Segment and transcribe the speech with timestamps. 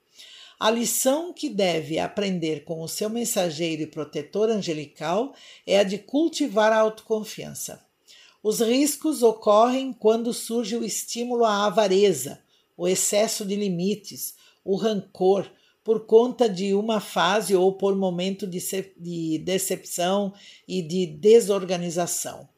[0.62, 5.34] A lição que deve aprender com o seu mensageiro e protetor angelical
[5.66, 7.84] é a de cultivar a autoconfiança.
[8.40, 12.44] Os riscos ocorrem quando surge o estímulo à avareza,
[12.76, 15.50] o excesso de limites, o rancor,
[15.82, 18.60] por conta de uma fase ou por momento de,
[18.96, 20.32] de decepção
[20.68, 22.48] e de desorganização.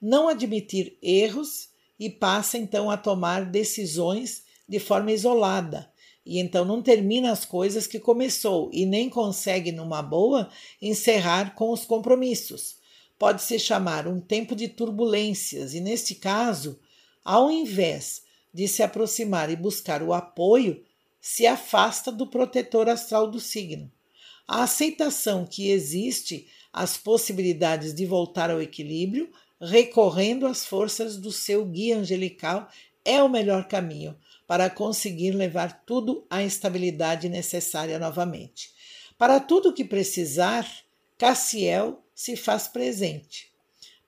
[0.00, 5.90] Não admitir erros e passa então a tomar decisões de forma isolada,
[6.24, 10.50] e então não termina as coisas que começou e nem consegue, numa boa,
[10.80, 12.76] encerrar com os compromissos.
[13.18, 16.78] Pode se chamar um tempo de turbulências, e neste caso,
[17.24, 18.22] ao invés
[18.52, 20.82] de se aproximar e buscar o apoio,
[21.20, 23.90] se afasta do protetor astral do signo.
[24.48, 29.30] A aceitação que existe as possibilidades de voltar ao equilíbrio,
[29.60, 32.68] recorrendo às forças do seu guia angelical,
[33.04, 34.16] é o melhor caminho
[34.46, 38.72] para conseguir levar tudo à estabilidade necessária novamente.
[39.16, 40.66] Para tudo que precisar,
[41.16, 43.50] Cassiel se faz presente.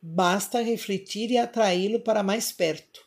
[0.01, 3.01] Basta refletir e atraí-lo para mais perto.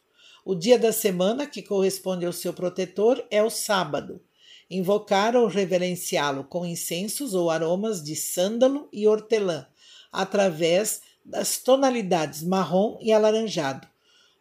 [0.45, 4.21] O dia da semana que corresponde ao seu protetor é o sábado.
[4.69, 9.67] Invocar ou reverenciá-lo com incensos ou aromas de sândalo e hortelã,
[10.11, 13.87] através das tonalidades marrom e alaranjado.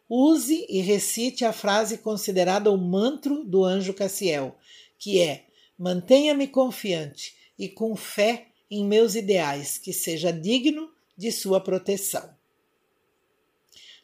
[0.09, 4.55] Use e recite a frase considerada o mantro do anjo Cassiel,
[4.99, 5.45] que é:
[5.77, 12.29] Mantenha-me confiante e com fé em meus ideais, que seja digno de sua proteção.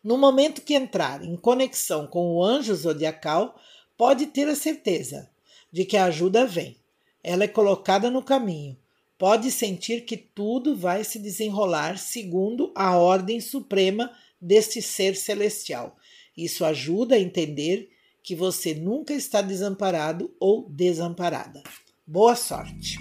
[0.03, 3.59] No momento que entrar em conexão com o anjo zodiacal,
[3.95, 5.29] pode ter a certeza
[5.72, 6.75] de que a ajuda vem.
[7.23, 8.75] Ela é colocada no caminho.
[9.16, 15.96] Pode sentir que tudo vai se desenrolar segundo a ordem suprema deste ser celestial.
[16.35, 17.90] Isso ajuda a entender
[18.24, 21.62] que você nunca está desamparado ou desamparada.
[22.07, 22.97] Boa sorte!